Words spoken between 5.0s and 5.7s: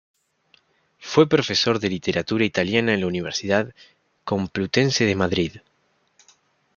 de Madrid.